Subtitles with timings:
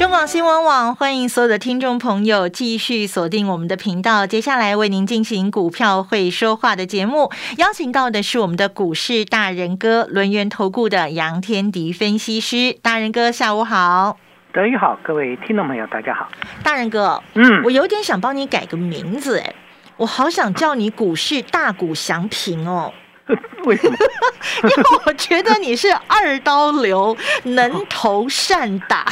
[0.00, 4.26] 中广新闻网欢迎所有的听众朋友继续锁定我们的频道。
[4.26, 12.78] 接下来为您进行股票会说话的节目，邀请到的是我们的股市大人哥轮源投顾的杨天迪分析师。
[12.80, 14.16] 大人哥，下午好。
[14.54, 16.30] 德语好，各位听众朋友，大家好。
[16.62, 19.54] 大人哥，嗯我有点想帮你改个名字，哎，
[19.98, 22.90] 我好想叫你股市大股祥平哦。
[23.64, 23.96] 为什么？
[24.64, 29.06] 因为我觉得你是二刀流，能投善打。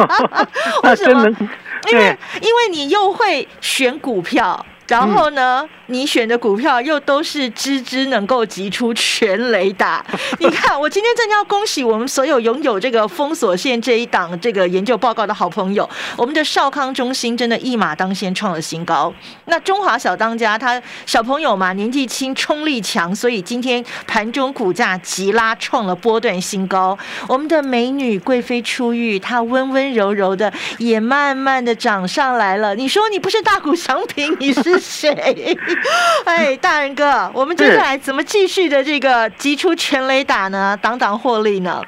[0.84, 1.28] 为什么？
[1.90, 10.04] 因为，因为你又会选股票，然后呢，你选的股票又都是只只能够击出全雷达。
[10.40, 19.14] 你看，我今天真的要恭喜我们所有拥有这个封锁线这一档这个研究报告的好朋友，我们的少康中心真的一马当先创了新高。
[19.44, 26.98] 那中华小当家他小朋友嘛，年纪轻，冲力强，所以今天盘中股价急拉创了波段新高。
[27.28, 32.74] 我们的美女贵妃出狱，她温温柔柔的，也慢慢的涨上来了。
[32.74, 35.56] 你说你不是大股祥平，你是 谁？
[36.24, 40.76] 哎，大人哥，我们接下来怎么继续的这个击出全雷打呢？
[40.80, 41.82] 挡挡获利呢？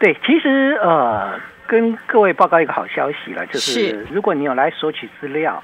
[0.00, 5.62] 对，其实呃，跟各位报告一个好消息了，就是是如果你有来索取资料，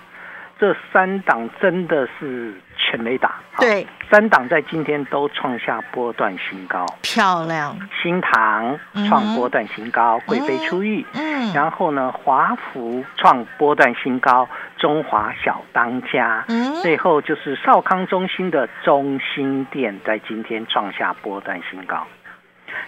[0.65, 3.35] 这三档真的是全雷打。
[3.53, 11.05] 好，对，三档在今天都创下波段新高，漂亮，新塘创波段新高，贵妃出狱。
[11.13, 14.49] 嗯，然后呢，华福创波段新高，
[14.79, 16.81] 中华小当家，嗯。
[16.81, 22.07] 最后就是少康中心的中心店在今天创下波段新高，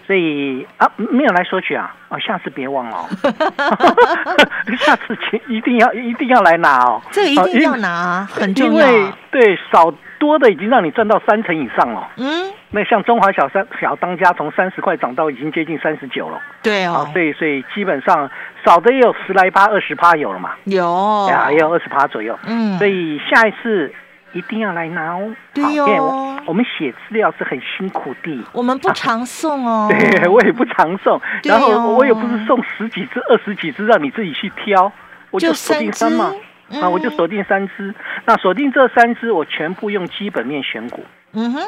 [0.06, 3.06] 所以啊，没有来索取啊，哦，下次别忘了哦，
[4.78, 9.12] 下次请一定要一定要来拿哦，这个一定要哦拿，很因重因为。
[9.28, 12.08] 对少多的已经让你赚到三成以上了。
[12.16, 18.30] 嗯，那像中华小三小当家从三十块涨到已经接近三十九了，啊，对哦，所以所以基本上
[18.64, 21.26] 少的也有十来趴、二十趴有了嘛，有。
[21.28, 22.32] 对，啊，也有二十趴左右。
[22.32, 23.92] 哦嗯，所以下一次
[24.32, 25.28] 一定要来拿哦。
[25.28, 28.44] 好对哦我我们写资料是很辛苦的。
[28.52, 29.88] 我们不常送哦。
[29.90, 34.92] 对，我也不常送，对然后哦我也不是送十几只、二十几只让你自己去挑，
[35.30, 36.34] 我就锁定三三嘛，
[36.70, 37.94] 只啊，我就嗯锁定三只。
[38.24, 41.04] 那锁定这三只，我全部用基本面选股。
[41.32, 41.60] 嗯哼，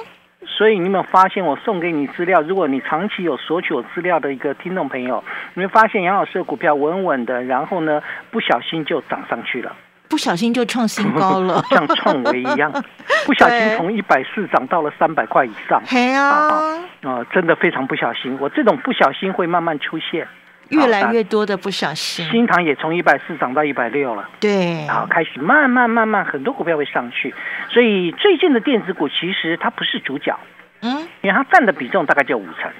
[0.47, 2.41] 所以你有没有发现，我送给你资料？
[2.43, 5.23] 如果你长期有索取我资料的一个听众朋友，
[5.55, 9.75] 你会发现杨老师的股票稳稳的，然后呢，不小心就涨上去了。
[10.09, 11.63] 不小心就创新高了。
[11.71, 12.73] 像创维一样，
[13.27, 18.37] 不小心从一百四涨到了三百块以上，嘿啊，呃，真的非常不小心。
[18.41, 20.27] 我这种不小心会慢慢出现，
[20.71, 22.29] 越来越多的不小心。
[22.31, 27.35] 新塘也从一百四涨到一百六了，对，然后开始慢慢慢慢很多股票会上去，
[27.71, 30.39] 所以最近的电子股其实它不是主角，
[30.81, 32.71] 嗯，因为它占的比重大概就五成。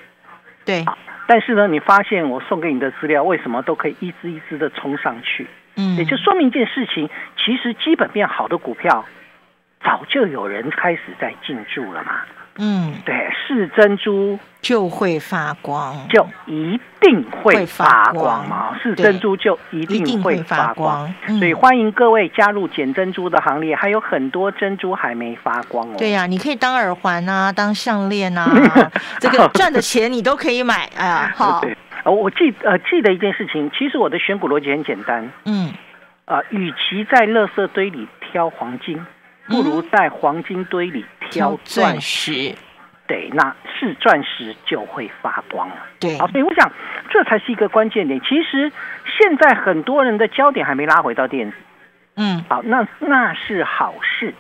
[0.65, 0.97] 对，好，
[1.27, 5.47] 但是呢，你发现我送给你的资料为什么都可以一只一只的冲上去？
[5.79, 9.05] 嗯，也就说明一件事情，其实基本面好的股票，
[9.81, 12.21] 早就有人开始在进驻了嘛。
[12.59, 21.15] 嗯，对，是珍珠就会发光，就一定会会发发光光嘛，是珍珠就一一定定会会发发光。
[21.39, 25.95] 所以欢迎各位加入捡珍珠的行列，还有很多珍珠还没发光哦。
[25.97, 28.47] 对呀、你可以当耳环啊，当项链啊，
[29.21, 30.91] 这个赚的钱你都可以买。
[30.97, 35.73] 哎呀，好，对，呃，我记呃记得一件事情，其实我的选股逻辑很简单，嗯，
[36.25, 39.07] 啊，与其在垃圾堆里挑黄金，
[39.47, 42.01] 不如在黄金堆里挑挑钻。
[42.01, 42.55] 石，
[43.09, 45.77] 对，那是钻石就会发光了。
[45.99, 46.71] 对好，，所以我想
[47.11, 48.21] 这才是一个关键点。
[48.21, 48.71] 其实
[49.07, 51.57] 现在很多人的焦点还没拉回到电子，
[52.17, 54.33] 嗯好，那那是好事。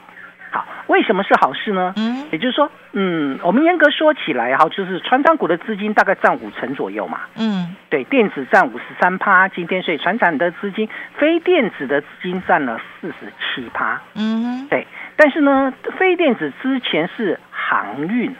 [0.50, 1.93] 好，为什么是好事呢？
[1.99, 7.21] 嗯，也就是说，嗯，我们严格说起来，哈，就是船长股的资金大概占五成左右嘛。
[7.37, 10.88] 嗯，对，电子占五十三趴，今天所以船长的资金，
[11.19, 14.00] 非电子的资金占了四十七趴。
[14.14, 14.87] 嗯哼，对，
[15.17, 18.35] 但是呢，非电子之前是航运，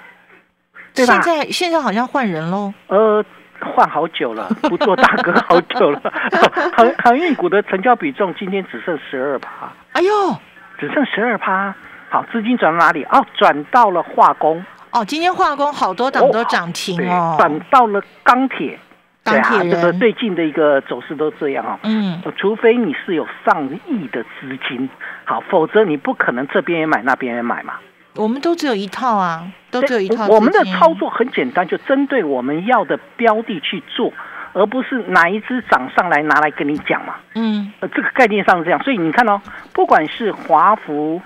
[0.99, 1.39] 对吧现？
[1.39, 3.25] 在现在好像换人喽，呃，
[3.61, 6.01] 换好久了， 不做大哥好久了。
[6.77, 10.37] 航航运股的成交比重今天只剩十二趴，哎呦，
[10.79, 11.75] 只剩十二趴。
[12.11, 13.05] 好，资金转到哪里？
[13.05, 18.79] 哦，转到了化工，哦，今天化工好多档都涨停对，哦，转到了钢铁，
[19.23, 21.79] 钢铁这个，最近的一个走势都这样啊。
[21.83, 24.89] 嗯，呃除非你是有上亿的资金，
[25.27, 27.75] 好，否则你不可能这边也买那边也买嘛。
[28.19, 34.13] 我们都只有一套啊，都只有一套我我们的操作很简单，就针对我们要的标的去做，
[34.53, 37.15] 而不是哪一只涨上来拿来跟你讲嘛。
[37.37, 39.41] 嗯呃，这个概念上是这样，所以你看哦，
[39.73, 41.23] 不管是华福、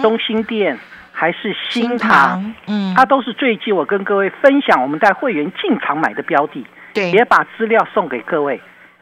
[0.00, 0.78] 中兴电
[1.12, 6.64] 还是新塘，嗯，它都是最近我跟各位分享我们在会员进场买的标的，
[6.94, 8.58] 对，也把资料送给各位。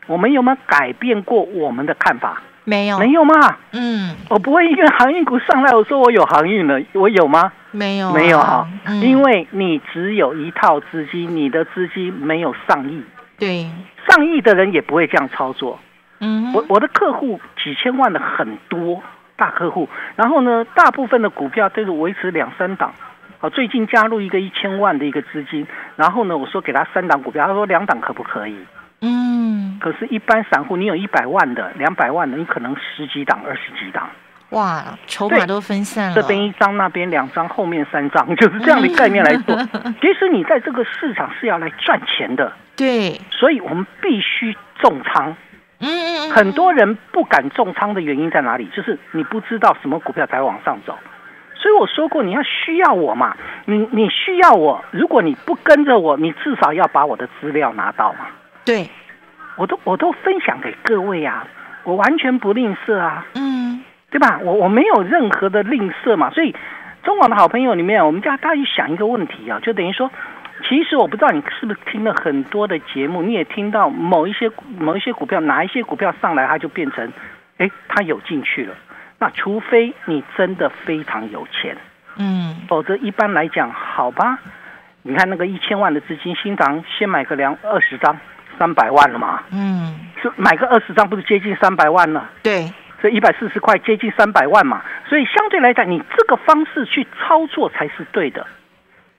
[0.08, 2.42] 我们有没有改变过我们的看法？
[2.68, 3.56] 没有，没有嘛？
[3.72, 7.50] 嗯，我不会因为航运股上来，我说我有航运了，我有吗？
[7.70, 13.02] 没有啊，没有哈，嗯因为你只有一套资金，你的资金没有上亿，
[13.38, 13.70] 对，
[14.08, 15.78] 上亿的人也不会这样操作。
[16.20, 19.02] 嗯，我我的客户几千万的很多
[19.36, 22.92] 大客户，然后呢，大部分的股票都是维持两三档。
[23.38, 25.66] 好，最近加入一个一千万的一个资金，
[25.96, 28.56] 然后呢，我说给他三档股票，他说两档可不可以？
[29.00, 34.08] 嗯，可是，一般散户你有一百万的、两百万的，你可能十几档、二十几档，
[34.50, 39.56] 哇，筹码都分散了，这边一张，那边两张，后面三张， 就是这样的概念来做。
[40.00, 45.36] 其实你在这个市场是要来赚钱的，对，所以我们必须重仓。
[46.34, 48.68] 很多人不敢重仓的原因在哪里？
[48.74, 50.98] 就是你不知道什么股票才往上走。
[51.54, 58.26] 所以我说过，你要需要我嘛，你你需要我，如果你不跟着我，你至少要把我的资料拿到嘛。
[58.68, 58.86] 对，
[59.56, 61.46] 我都我都分享给各位啊，
[61.84, 63.26] 我完全不吝啬啊。
[63.34, 64.38] 嗯对吧？
[64.42, 66.54] 我我没有任何的吝啬嘛，所以
[67.02, 70.10] 中广的好朋友里面，我们家大家想一个问题啊，就等于说，
[70.66, 77.12] 其实我不知道你是不是听了很多的节目，你也听到某一些某一些股票，哪一些股票上来，它就变成，
[77.58, 78.74] 哎，它有进去了。
[79.18, 81.76] 那除非你真的非常有钱，
[82.16, 84.38] 嗯，否则一般来讲，好吧，
[85.02, 88.18] 你看那个一千万的资金，新塘先买个两二十张，
[88.58, 92.28] 三百万了嘛，嗯，是买个二十张，不是接近三百万了？
[92.42, 92.72] 对，
[93.02, 98.46] 这一百四十块接近三百万嘛，所以相对来讲，你这个方式去操作才是对的，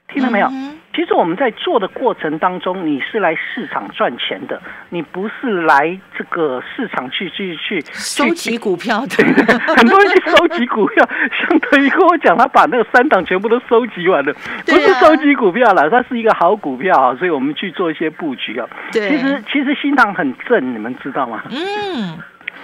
[0.09, 0.47] 听到没有？
[0.47, 9.23] 嗯其实我们在做的过程当中，你是来市场赚钱的，你不是来这个市场去去去收集股票的，
[9.77, 11.09] 很多人去收集股票，
[11.39, 14.33] 相当于跟我讲，他把那个三档全部都收集完了，
[14.65, 18.67] 不是收集股票了，它是一个好股票啊，所以我们去做一些布局啊。
[18.91, 21.43] 对其实其实新塘很正，你们知道吗？
[21.49, 22.17] 嗯，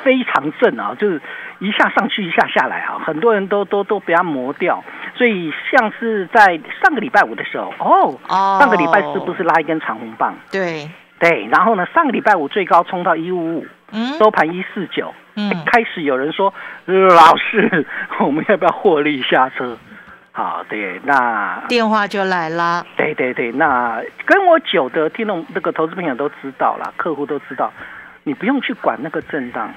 [0.05, 1.19] 非常正啊，就是
[1.57, 4.83] 一下上去一下下来啊，很多人都都都被它磨掉。
[5.15, 10.35] 所以像是在上个礼拜五的时候，哦，哦上个礼拜是不是拉一根长红棒？
[10.51, 10.87] 对，
[11.19, 15.11] 对，然后呢，上个礼拜五最高冲到一五五，嗯收盘一四九。
[15.37, 16.53] 嗯，开始有人说，
[16.85, 17.85] 老师，
[18.21, 19.77] 我们要不要获利下车？
[20.31, 27.71] 好，对，那电话就来了，对对对，那跟我久的听众那个投资朋友都知道了，客户都知道，
[28.23, 29.73] 你不用去管那个震荡。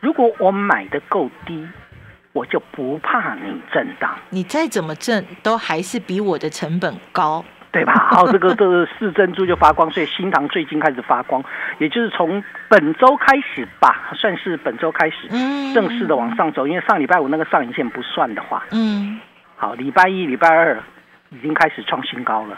[0.00, 1.66] 如果我买的够低，
[2.32, 7.92] 我就不怕你震荡，你再怎么震，都还是比我的成本高，对吧？
[8.10, 11.42] 好， 这个这个四珍珠就发光，所以新塘最近开始发光，
[11.78, 19.18] 也就是从本周开始吧，算是本周开始嗯，正式的往上走，因为上礼拜五那个上影线不算的话，嗯，
[19.56, 20.80] 好，礼拜一、礼拜二
[21.30, 22.56] 已经开始创新高了，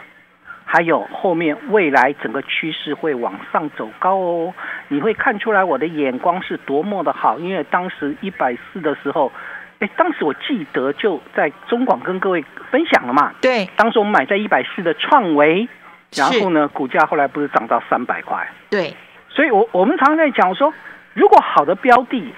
[0.73, 4.55] 还有后面未来整个趋势会往上走高哦。
[4.87, 9.33] 你会看出来我的眼光是多么的好，因为当时一百四的时候，
[9.81, 13.33] 哎，当时我记得就在中广跟各位分享了嘛。
[13.41, 15.69] 对，当时我们买在一百四的创维，
[16.15, 18.95] 然是后呢，股价后来不是涨到三百块，对，
[19.29, 20.73] 所以我我们常常在讲说，
[21.15, 22.33] 如果好的标的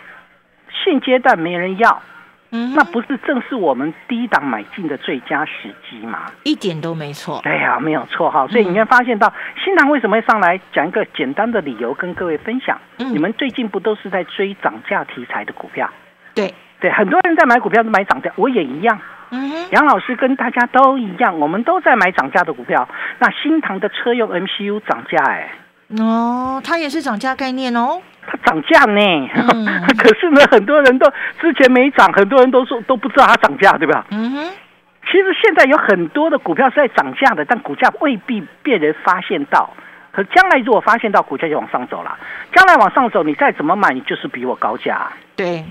[0.82, 2.02] 现阶段没人要，
[2.52, 6.26] 嗯，那不是正是我们低档买进的最佳时机吗？
[6.44, 8.46] 一点都没错，对呀、没有错哈。
[8.48, 9.32] 所以你会发现到
[9.64, 12.78] 新塘为什么会上来，讲一个简单的理由跟各位分享。
[12.98, 15.90] 嗯你们最近不都是在追涨价题材的股票？
[16.34, 18.98] 对，对，很多人在买股票都买涨价，我也一样。
[19.30, 22.86] 嗯，杨老师跟大家都一样，我们都在买涨价的股票。
[23.18, 25.50] 那新塘的车用 MCU 涨价，哎，
[25.98, 29.00] 哦，它也是涨价概念哦，它涨价呢。
[29.34, 29.66] 嗯
[29.98, 31.10] 可是呢，很多人都
[31.40, 34.04] 之前没涨，很多人都说都不知道它涨价，对吧？
[34.10, 34.50] 嗯哼，
[35.06, 39.70] 其实现在有很多的股票是在涨价的，但股价未必被人发现到。
[40.12, 42.18] 可将来如果发现到，股价就往上走了。
[42.54, 45.10] 将来往上走，你再怎么买，你就是比我高价。
[45.34, 45.64] 对，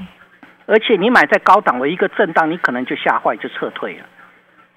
[0.66, 4.06] 而且你买在高档，我一个震荡，你可能就吓坏，就撤退了，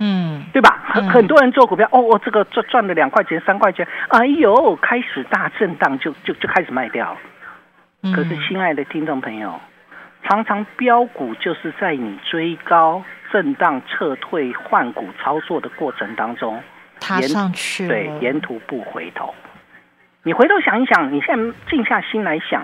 [0.00, 0.82] 嗯，对吧？
[0.86, 7.16] 很嗯很多人做股票，哦，我这个赚赚了两块钱、三块钱，哎呦，开始大震荡就就就开始卖掉了。
[8.04, 9.58] 嗯可是，亲爱的听众朋友，
[10.24, 16.62] 常常标股就是在你追高、震荡、撤退、换股操作的过程当中，
[17.00, 19.34] 踏上去了，对，沿途不回头。
[20.22, 22.62] 你回头想一想，你现在静下心来想，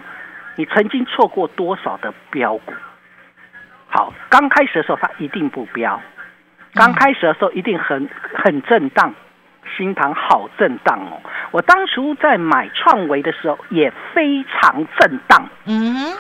[0.57, 2.75] 你曾经错过多少的标股？
[3.89, 5.99] 好，刚开始的时候它一定不标，
[6.75, 9.15] 刚开始的时候一定很很震荡，
[9.77, 11.21] 新塘好震荡哦。
[11.51, 16.13] 我当初在买创维的时候也非常震荡，嗯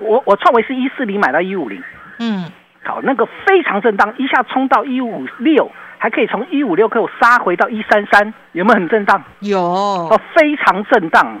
[0.00, 1.82] 我我创维是一四零买到一五零，
[2.20, 2.50] 嗯，
[2.84, 9.22] 好，那个非常震荡，一下冲到一五六，还可以从一五六给我杀回到一三三，有没有很震荡？
[9.40, 11.40] 有哦，非常震荡。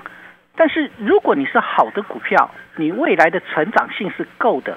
[0.56, 4.76] 但是如果你是好的股票，你未来的成长性是够的，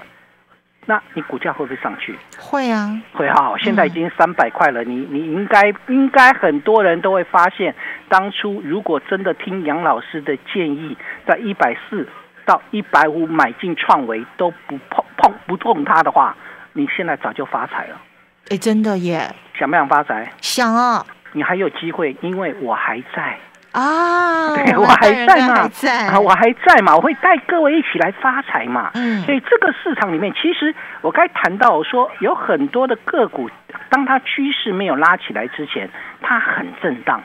[0.86, 2.18] 那你股价会不会上去？
[2.40, 7.74] 会啊，会哈，现在已经三百块了，你你应该应该很多人都会发现，
[8.10, 10.98] 当初如果真的听杨老师的建议，
[11.28, 12.08] 在一百四
[12.46, 16.36] 到一百五买进创维都不碰碰不碰它的话，
[16.74, 18.02] 你现在早就发财了。
[18.50, 20.32] 哎，真的耶，想不想发财？
[20.42, 23.38] 想啊你还有机会，因为我还在。
[23.72, 28.92] 啊，对， 我还在嘛，还在啊，我还在嘛，我会带各位一起来发财嘛。
[28.96, 33.50] 嗯所以这个市场里面，其实我该谈到我说有很多的个股，
[33.90, 35.90] 当它趋势没有拉起来之前，
[36.22, 37.22] 它很震荡。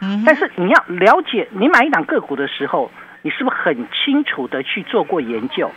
[0.00, 2.90] 嗯但是你要了解，你买一档个股的时候，
[3.22, 5.70] 你是不是很清楚的去做过研究？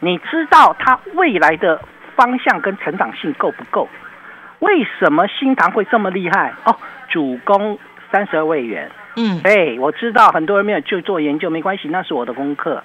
[0.00, 1.80] 你知道它未来的
[2.16, 3.88] 方向跟成长性够不够？
[4.58, 6.52] 为什么新塘会这么厉害？
[6.64, 6.76] 哦，
[7.08, 7.78] 主攻
[8.10, 8.90] 三十二位元。
[9.16, 12.82] 嗯哎，我知道很多人没有去做研究，没关系，那是我的功课。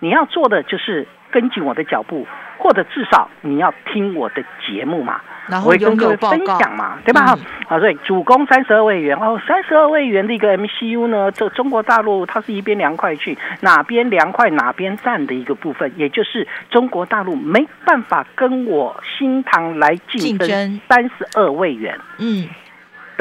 [0.00, 2.26] 你要做的就是跟紧我的脚步，
[2.58, 7.36] 或者至少你要听我的节目嘛，然后我会跟各位分享嘛，对吧？
[7.38, 21.96] 嗯好，所以主攻三十二位元哦，三十二位元的一个 MCU 呢，这中国大陆它是一边凉快去，哪边凉快哪边站的一个部分，也就是中国大陆没办法跟我新塘来竞争三十二位元。
[22.18, 22.48] 嗯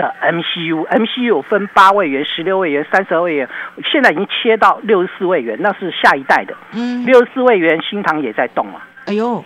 [0.01, 3.47] 的 MCU，MCU 有分八位元、十六位元、三十二位元，
[3.91, 6.55] 现在已经切到六十四位元，那是下一代的。
[6.73, 8.81] 嗯，六十四位元，新塘也在动嘛。
[9.05, 9.45] 哎呦，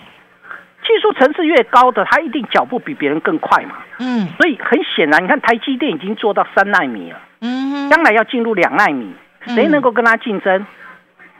[0.84, 3.76] 技术层次越高的，它一定脚步比别人更快嘛。
[4.00, 9.14] 嗯所以很显然，你看台积电已经做到三纳米了，嗯将来要进入两纳米，
[9.48, 10.66] 谁能够跟它竞争？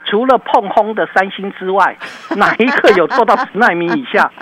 [0.08, 1.96] 除了碰轰的三星之外，
[2.36, 4.30] 哪一个有做到十纳米以下？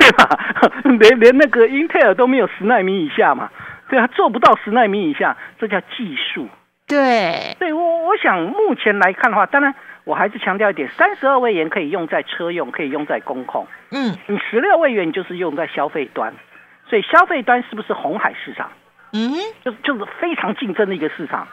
[0.00, 0.28] 对吧？
[0.98, 3.48] 连连那个英特尔都没有十纳米以下嘛，
[3.94, 6.48] 对它，做不到十纳米以下，这叫技术。
[6.88, 9.72] 对，对我，我想目前来看的话，当然
[10.02, 16.34] 我还是强调一点，三十二位元可以用在车用，可以用在工控，嗯你十六位元就是用在消费端，
[16.88, 18.72] 所以消费端是不是红海市场？
[19.12, 19.30] 嗯
[19.64, 21.46] 就是就是非常竞争的一个市场。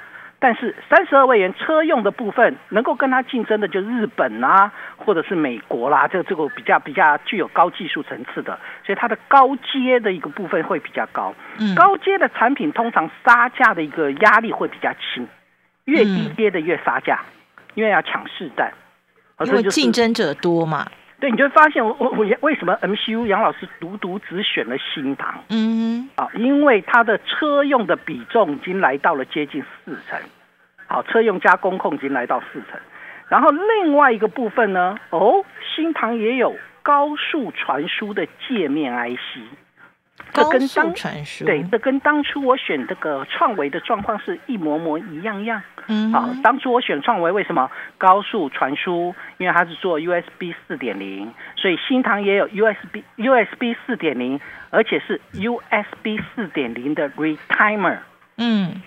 [0.44, 11.36] 但是三十二位元车用的部分，能够跟它竞争的就日本啦、或者是美国啦，这这个比较比较具有高技术层次的，所以它的高阶的一个部分会比较高。
[11.60, 15.28] 嗯，高阶的产品通常杀价的一个压力会比较轻，
[15.86, 17.22] 越低阶的越杀价，
[17.76, 18.74] 因为要抢市占。
[19.46, 20.88] 因为竞争者多嘛，
[21.22, 26.28] 对，你就会发现我我我为什么 MCU 杨老师独独只选了新唐嗯啊？
[26.34, 30.20] 因为它的车用的比重已经来到了接近四成，
[30.88, 32.80] 好，车用加工控已经来到四成。
[33.30, 39.40] 然后另外一个部分呢，哦，新唐也有高速传输的界面 IC，
[40.34, 45.62] 这跟当传输，对，这跟当初我选这个创维的状况是一模模一样样。
[45.88, 49.14] 嗯好，当初我选创维为什么高速传输？
[49.38, 57.98] 因为它是做 USB 四点零，所以新唐也有 USB USB 四点零，而且是 USB 四点零的 retimer。
[58.38, 58.82] 嗯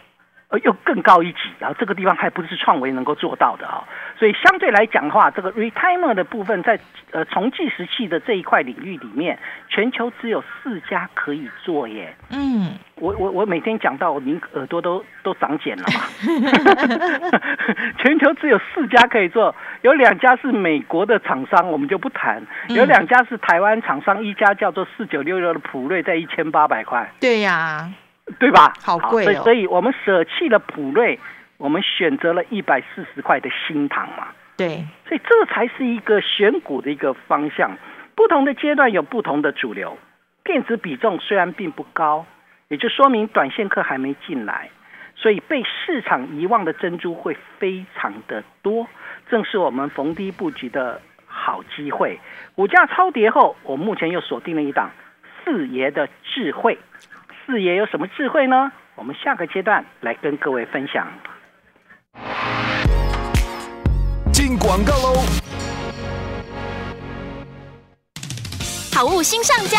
[0.48, 3.82] 呃，又更高一级，然后这个地方还不是创维能够做到的啊、
[4.18, 6.78] 所以相对来讲的话，这个 retimer 的部分在
[7.12, 12.14] 呃重计时器的这一块领域里面，全球只有四家可以做耶。
[12.30, 16.00] 嗯，我我我每天讲到，您耳朵都都长茧了嘛？
[17.98, 22.76] 全球只有四家可以做，有两家是美国的厂商，我们就不谈；嗯。
[22.76, 27.88] 有两家是台湾厂商，一家叫做四九六六的普瑞，在一千八百块，对呀，
[28.38, 28.72] 对吧？
[28.82, 31.18] 好贵哦所以所以我们舍弃了普瑞，
[31.58, 34.28] 我们选择了一百四十块的新唐嘛。
[34.56, 37.76] 对，所以这才是一个选股的一个方向。
[38.14, 39.98] 不同的阶段有不同的主流，
[40.44, 42.24] 电子比重虽然并不高，
[42.68, 44.70] 也就说明短线客还没进来，
[45.16, 48.86] 所以被市场遗忘的珍珠会非常的多，
[49.28, 52.18] 正是我们逢低布局的好机会。
[52.54, 54.90] 股价超跌后，我目前又锁定了一档
[55.44, 56.78] 四爷的智慧。
[57.46, 58.72] 四爷有什么智慧呢？
[58.94, 61.06] 我们下个阶段来跟各位分享。
[64.32, 65.20] 进广告喽！
[68.94, 69.78] 好物新上架，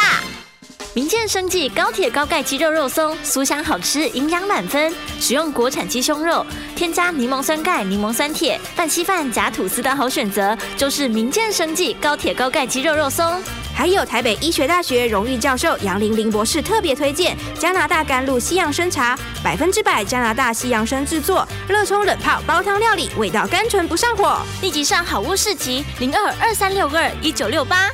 [0.94, 4.94] 民健生技高铁高钙鸡肉肉松，酥香好吃，营养满分。
[5.20, 6.46] 使用国产鸡胸肉，
[6.76, 13.42] 添加柠檬酸钙、柠檬酸铁，拌稀饭夹吐司的好选择，就是民健生技高铁高钙鸡肉肉松。
[13.76, 24.40] 还有台北医学大学荣誉教授杨玲玲博士特别推荐加拿大甘露西洋参茶，百分之百加拿大西洋参制作，热冲冷泡煲汤料理，味道甘醇不上火。
[24.62, 27.92] 立即上好物市集零二二三六二一九六八。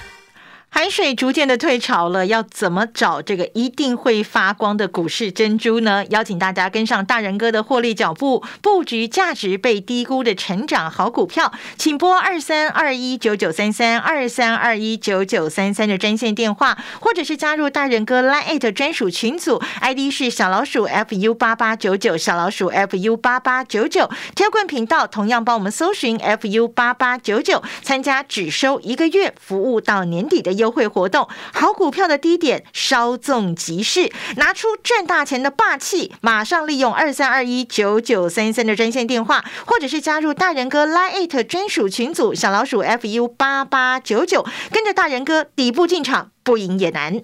[0.74, 6.06] 海水逐渐的退潮了，要怎么找这个一定会发光的股市珍珠呢？
[6.10, 30.61] 邀请大家跟上大人哥的获利脚步，布局价值被低估的成长好股票，请拨二三二一九九三三二三二一九九三三的专线电话，或者是加入大人哥 Line 专属群组，ID 是小老鼠 fu 八八九九小老鼠 fu 八八九九，天棍频道同样帮我们搜寻 fu 八八九九，参加只收一个月，服务到年底的。
[30.62, 47.24] 优惠活动，好股票的低点稍纵即逝，拿出赚大钱的霸气，马上利用二三二一九九三三的专线电话，或者是加入大人哥 Line It 专属群组小老鼠 fu 八八九九，跟着大人哥底部进场，不赢也难。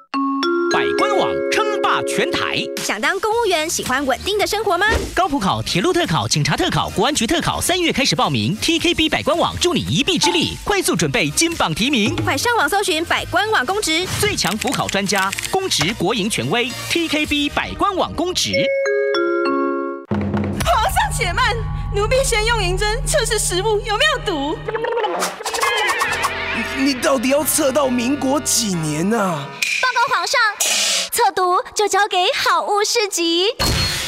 [0.71, 4.85] 百官网称霸全台，想当公务员，喜欢稳定的生活吗？
[5.13, 8.55] 高普考、铁路特考、警察特考、国安局特考，三月开始报名。
[8.57, 12.15] TKB 百官网助你一臂之力，快速准备金榜题名。
[12.23, 16.71] 快上网搜寻百官网公职，最强辅考专家，公职国营权威。
[16.89, 18.53] TKB 百官网公职。
[20.65, 21.55] 皇上且慢，
[21.93, 24.57] 奴婢先用银针测试食物有没有毒。
[26.83, 29.17] 你到底要测到民国几年呐？
[29.81, 30.15] 报告？
[30.15, 30.39] 皇上，
[31.11, 33.45] 测毒就交给好物市集。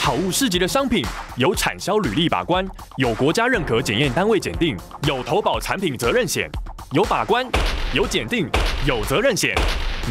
[0.02, 1.06] 好物市集的商品
[1.38, 4.76] 有产销履历把关，有国家认可检验单位检定，
[5.08, 6.50] 有投保产品责任险，
[6.94, 7.46] 有把关，
[7.94, 8.50] 有检定，
[8.88, 9.54] 有责任险。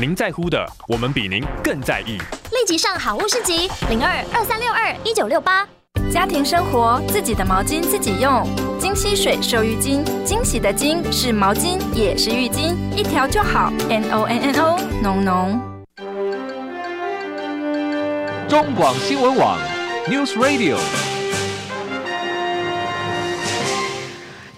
[0.00, 2.16] 您在乎的，我们比您更在意。
[2.52, 5.66] 立即上好物市集零二二三六二一九六八。
[6.12, 8.46] 家庭生活，自己的毛巾自己用。
[8.78, 13.72] 金溪水瘦浴巾，惊喜的“惊”是毛巾，也是浴巾，一条就好。
[13.88, 15.60] N O N N O，浓浓。
[18.48, 19.58] 中广新闻网
[20.08, 20.76] ，News Radio。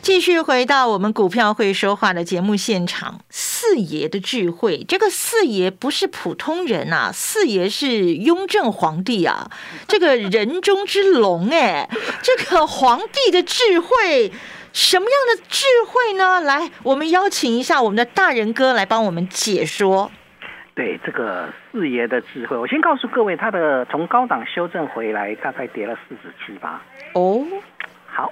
[0.04, 9.50] 继续回到我们股票会说话的节目现场，四爷的智慧，这个四爷不是普通人啊，四爷是雍正皇帝啊，
[9.88, 11.88] 这个人中之龙哎，
[12.20, 14.30] 这个皇帝的智慧，
[14.74, 16.38] 什么样的智慧呢？
[16.42, 20.12] 来，我们邀请一下我们的大人哥来帮我们解说。
[20.74, 26.82] 对这个四爷的智慧，我先告诉各位，他的从高档修正回来，大概跌了四十七八。
[27.14, 27.42] 哦，
[28.06, 28.30] 好，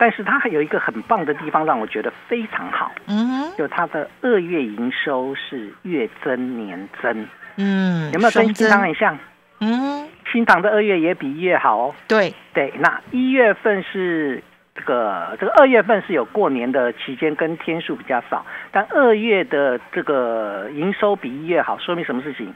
[0.00, 2.90] 但是它还有一个很棒的地方，让我觉得非常好。
[3.06, 7.26] 嗯，就它的二月营收是月增年增。
[7.56, 9.18] 嗯，有没有跟新塘很像？
[9.60, 11.94] 嗯，新塘的二月也比一月好哦。
[12.08, 14.42] 对对，那一月份是。
[14.72, 22.54] 这个这个二月份是有过年的期间，跟天数比较少，但二月的这个营收比一月好，说明什么事情？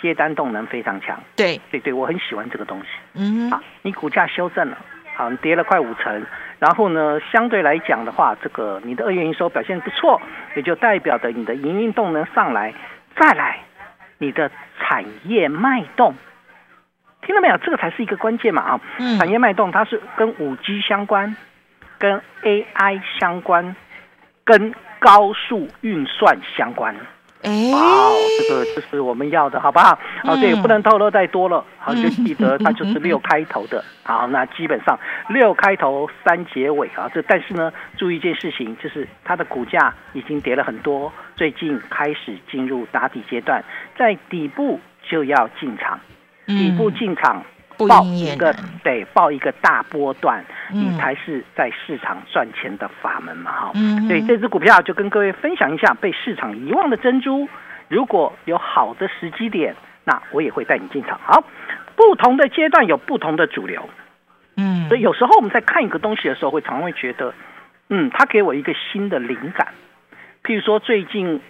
[0.00, 1.18] 接单动能非常强。
[1.34, 2.86] 对对对，我很喜欢这个东西。
[3.14, 4.78] 嗯，好，你股价修正了，
[5.14, 6.26] 好，你跌了快五成，
[6.58, 10.20] 然后呢，相对来讲的话，这个你的二月营收表现不错，
[10.56, 12.74] 也就代表的你的营运动能上来，
[13.16, 13.60] 再来
[14.18, 14.50] 你的
[14.80, 16.14] 产业脉动，
[17.22, 17.56] 听到没有？
[17.58, 18.80] 这个才是一个关键嘛啊！
[18.98, 21.36] 嗯产业脉动它是跟五 G 相关。
[21.96, 23.76] 跟 AI 相关，
[24.42, 26.94] 跟高速运算相关。
[27.44, 29.98] 哎，哇，这个就是我们要的，好不好？
[30.22, 31.62] 好，对，不能透露太多了。
[31.78, 33.84] 好，就记得它就是六开头的。
[34.02, 37.10] 好，那基本上六开头三结尾啊。
[37.12, 43.62] 这但是呢，注意一件事情，就是它的股价已经跌了很多，最近开始进入打底阶段，
[43.98, 46.00] 在底部就要进场，
[46.46, 47.42] 底部进场。
[47.78, 53.72] 报一个对，报一个大波段，你才是在市场赚钱的法门嘛，哈。
[54.08, 57.48] 对，这只股票就跟各位分享一下，被市场遗忘的珍珠。
[57.88, 61.18] 如果有好的时机点，那我也会带你进场。
[61.24, 61.44] 好，
[61.96, 63.88] 不同的阶段有不同的主流，
[64.56, 67.34] 嗯，所以有时候我们在看一个东西的时候，会常会觉得，
[67.88, 69.68] 嗯，它给我一个新的灵感。
[70.42, 71.40] 譬如说，最近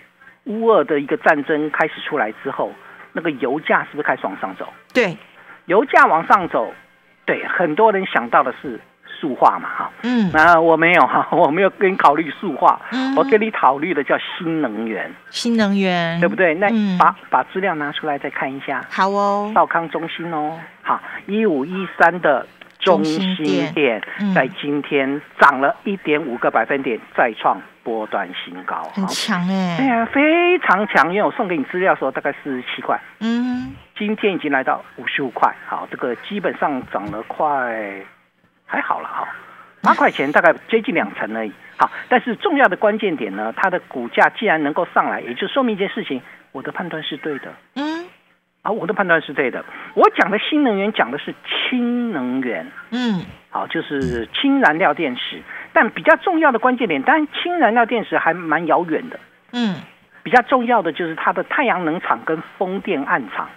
[0.45, 2.73] 乌俄的一个战争开始出来之后。
[3.17, 4.67] 那个油价是不是开始往上走？
[4.93, 5.17] 对，
[5.67, 6.73] 油价往上走，
[7.25, 8.81] 对，很多人想到的是
[9.21, 10.31] 塑化嘛，哈，嗯。
[10.33, 13.15] 那我没有哈， 我没有跟你考虑塑化，嗯。
[13.17, 16.55] 我跟你考虑的叫新能源，新能源，对不对？
[16.55, 16.99] 那嗯。
[16.99, 22.47] 把把资料拿出来再看一下，好哦，少康中心哦，好，一五一三的
[22.79, 23.73] 中中心心店。
[23.73, 24.35] 店嗯。
[24.35, 38.03] 在今天涨了一点五个百分点，再创波段新高，很好强哎、对啊，非常强，因为我送给你资料的时候大概四十七块，嗯，今天已经来到五十五块，好，这个基本上涨了快
[38.67, 39.29] 还好了哈，
[39.83, 41.53] 八块钱大概接近两成而已。
[41.77, 46.21] 好，但是重要的关键点呢，它的股价既然能够上来，也就说明一件事情，
[46.53, 47.53] 我的判断是对的。
[47.77, 48.07] 嗯
[48.63, 49.63] 啊，我的判断是对的。
[49.95, 55.43] 我讲的新能源讲的是氢能源，嗯，好，就是氢燃料电池。
[55.73, 59.21] 但比较重要的关键点，当然氢燃料电池还蛮遥远的。
[59.53, 59.77] 嗯，
[60.23, 63.51] 比较重要的就是它的太阳能厂跟风电暗厂，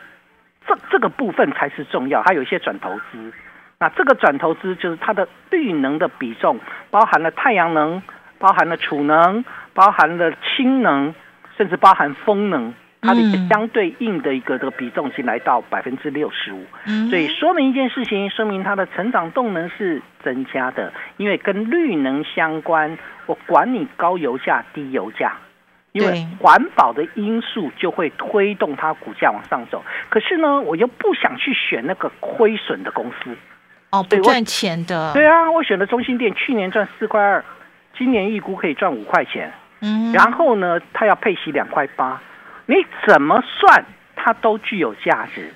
[0.68, 2.22] 这这个部分才是重要。
[2.24, 3.34] 还有一些转投资，
[3.80, 6.60] 那这个转投资就是它的绿能的比重，
[6.92, 8.02] 包含了太阳能，
[8.38, 11.16] 包含了储能，包含了氢能，
[11.58, 12.74] 甚至包含风能。
[13.00, 25.34] 它的一个嗯相对应的一个这个比重已经来到百分之六十五，嗯所以说明一件事情，说明它的成长动能是增加的，因为跟绿能相关，我管你高油价低油价，
[25.98, 29.84] 因为对环保的因素就会推动它股价往上走。
[30.10, 33.36] 可是呢，我又不想去选那个亏损的公司。
[33.90, 37.44] 哦，不赚钱的，对啊，我选了中心店，去年赚四块二，
[37.98, 39.52] 今年预估可以赚五块钱。
[39.80, 42.22] 嗯，然后呢，它要配息两块八，
[42.66, 42.76] 你
[43.08, 45.54] 怎么算它都具有价值。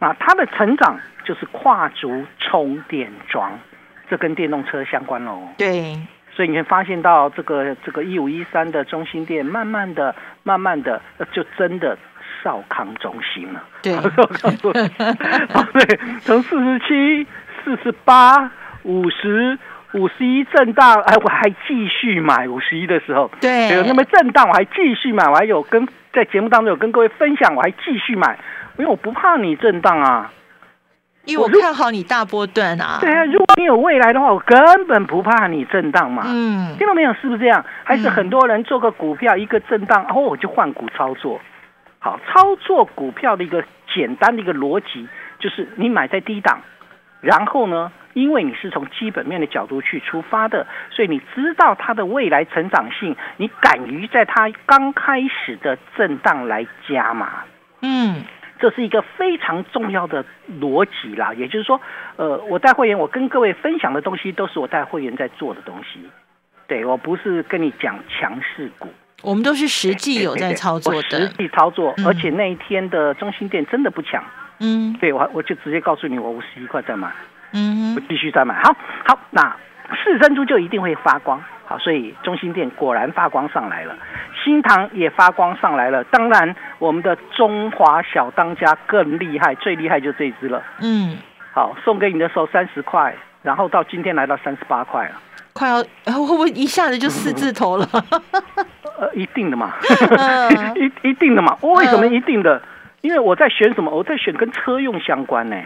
[0.00, 3.52] 啊，它的成长就是跨足充电桩，
[4.08, 5.46] 这跟电动车相关喽。
[5.58, 5.94] 对，
[6.34, 11.96] 所以你会发现到这个这个一五一三的中心店，慢慢的、慢慢的，呃就真的
[12.42, 13.62] 少康中心了。
[13.82, 14.90] 对少康中心，
[15.54, 17.26] 哦 对，从四十七、
[17.64, 18.50] 四十八、
[18.84, 19.58] 五十。
[19.92, 28.38] 五十一震荡，哎，我还继续买五十一的时候，对有那么震荡，我还继续买，我还有跟在节目当中有跟各位分享，我还继续买，
[28.76, 30.30] 因为我不怕你震荡啊。
[31.26, 36.22] 因为我看好你大波段啊，对啊，如果你有未来的话，我根本不怕你震荡嘛。
[36.26, 37.12] 嗯，听到没有？
[37.14, 37.64] 是不是这样？
[37.84, 41.40] 还是很多人做个股票一个震荡，哦，我就换股操作。
[41.98, 43.62] 好，操作股票的一个
[43.94, 45.06] 简单的一个逻辑，
[45.38, 46.62] 就是你买在低档，
[47.20, 57.44] 然后呢，因为你是从基本面的角度去出发的，所以你知道它的未来成长性，你敢于在它刚开始的震荡来加码。
[57.82, 58.22] 嗯，
[58.60, 60.24] 这是一个非常重要的
[60.60, 61.80] 逻辑啦，也就是说，
[62.16, 66.00] 呃，我带会员，我跟各位分享的东西都是我带会员在做的东西，
[66.68, 68.88] 对我不是跟你讲强势股，
[69.22, 72.06] 我们都是实际有在操作我实，际操作，嗯。
[72.06, 74.22] 而且那一天的中心店真的不强，
[74.60, 74.94] 嗯。
[75.00, 77.10] 对我我就直接告诉你，我五十一块在买，
[77.52, 79.56] 嗯我继续再买，好好，那
[80.04, 83.96] 四珍珠就一定会发光，好，所以中心店果然发光上来了，
[84.42, 90.60] 新塘也发光上来了，当然我们的中华小当家更厉害，最厉害就这一只了。
[90.80, 91.16] 嗯，
[91.52, 95.14] 好，送给你的时候三十块，然后到今天来到三十八块了，
[95.52, 97.88] 快要会不会一下子就四字头了？
[98.98, 99.72] 呃，一定的嘛，
[100.18, 101.56] 嗯一一定的嘛。
[101.62, 102.60] 为什么一定的？
[103.02, 103.92] 因为我在选什么？
[103.92, 105.56] 我在选跟车用相关呢。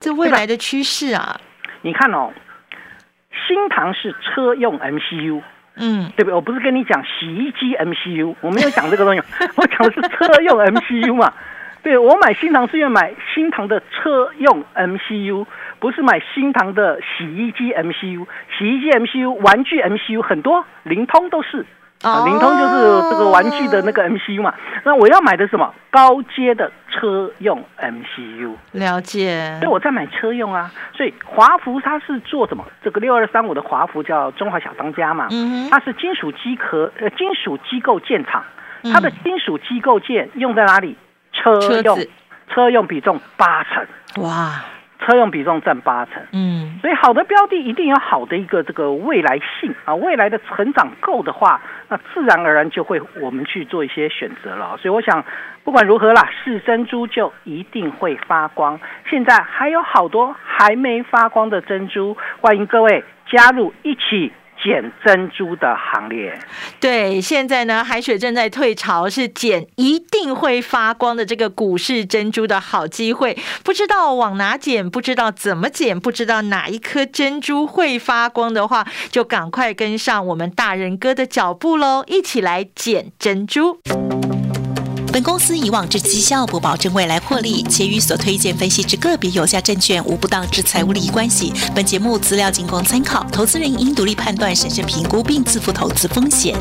[0.00, 1.40] 这未来的趋势啊，
[1.82, 2.32] 你看哦，
[3.46, 5.42] 新唐是车用 MCU，
[5.76, 6.34] 嗯对不对？
[6.34, 9.22] 我不是跟你讲洗衣机 MCU，我没有讲这个东西，
[9.56, 11.32] 我讲的是车用 MCU 嘛。
[11.80, 15.46] 对，我买新唐是因为买新唐的车用 MCU，
[15.78, 18.26] 不是买新唐的洗衣机 MCU。
[18.58, 21.64] 洗衣机 MCU、玩具 MCU 很多，灵通都是。
[22.02, 24.54] 啊，灵通就是这个玩具的那个 MCU 嘛。
[24.84, 25.74] 那我要买的什么？
[25.90, 28.54] 高阶的车用 MCU。
[28.72, 30.70] 了解所以，我在买车用啊。
[30.96, 32.64] 所以华孚它是做什么？
[32.84, 38.44] 这个六二三五的华孚叫中华小当家嘛，嗯哼它是金属机壳呃金属机构件厂，
[38.82, 40.96] 嗯它的金属机构件用在哪里？
[41.32, 42.06] 车用车
[42.52, 43.86] 车用比重八成，
[44.24, 44.64] 哇，
[45.00, 46.22] 车用比重占八成。
[46.32, 54.76] 嗯所以好的标的一定有好的一个这个未来性啊，未来的成长够的话，那自然而然就会我们去做一些选择了。
[54.80, 55.24] 所以我想，
[55.64, 58.78] 不管如何啦，是珍珠就一定会发光。
[59.10, 64.32] 现在还有好多还没发光的珍珠，欢迎各位加入一起
[64.68, 66.38] 捡珍珠的行列。
[66.78, 73.38] 对，现在呢，海水正在退潮，是捡一定会发光的这个股市珍珠的好机会。
[73.64, 83.80] 不知道往哪捡，不知道怎么捡，不知道哪一颗珍珠会发光的话，就赶快跟上我们大人哥的脚步喽，一起来捡珍珠。
[85.10, 91.52] 本公司以往之绩效不保证未来获利，且与所推荐分析之个别有价证券无不当之财务利益关系。
[91.74, 96.54] 本节目资料仅供参考，投资人应独立判断、审慎评估并自负投资风险。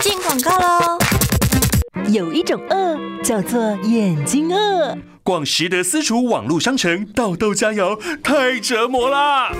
[0.00, 0.98] 进广告喽！
[2.08, 9.52] 有一种饿叫做眼睛饿，逛实德私厨网络商城，道道佳肴太折磨啦！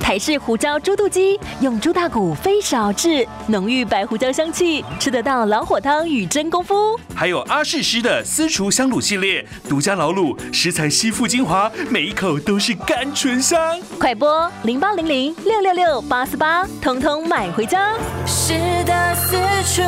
[0.00, 6.98] 台式胡椒猪肚鸡，用猪大骨飞勺制，浓郁白胡椒香气，吃得到老火汤与真功夫。
[7.14, 13.78] 还有阿氏师的私厨香卤系列，独家老卤，食材吸附精华，每一口都是甘醇香。
[13.98, 17.94] 快播零八零零六六六八四八，通通买回家。
[18.26, 19.36] 是的，私
[19.74, 19.82] 厨。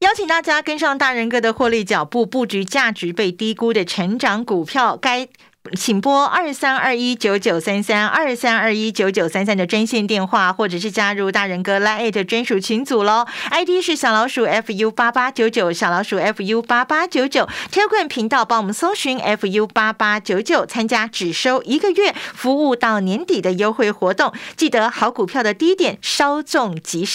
[0.00, 4.96] 邀请大家跟上大人哥的获利脚步，布局价值被低估的成长股票。
[4.96, 5.28] 该
[5.76, 13.26] 请拨二三二一九九三三二三二一九九三三的专线电话，或者是加入大人哥 Line 专属群组喽。
[13.50, 17.46] ID 是小老鼠 fu 八八九九，小老鼠 fu 八八九九。
[17.70, 24.32] Telegram 频道帮我们搜寻 fu 八八九九，参加只收一个月，服务到年底的优惠活动。
[24.56, 27.08] 记得好股票的低点，稍纵即逝。